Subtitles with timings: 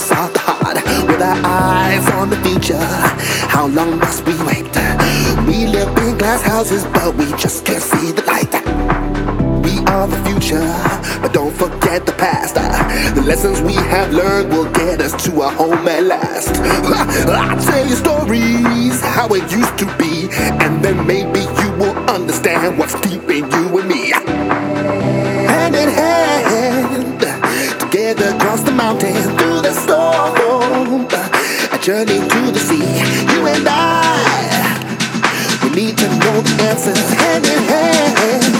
[0.00, 2.86] Soft heart, with our eyes on the future.
[3.54, 4.64] How long must we wait?
[5.46, 8.50] We live in glass houses, but we just can't see the light.
[9.62, 10.66] We are the future,
[11.20, 12.54] but don't forget the past.
[13.14, 16.56] The lessons we have learned will get us to our home at last.
[17.28, 20.28] I'll tell you stories how it used to be,
[20.64, 23.69] and then maybe you will understand what's deep in you.
[29.00, 31.06] floating through the storm.
[31.72, 34.00] A journey to the sea, you and I.
[35.64, 38.59] We need to know the answers hand in hand.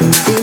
[0.00, 0.39] Thank you.